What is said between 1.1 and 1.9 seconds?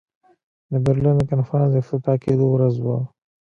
د کنفرانس د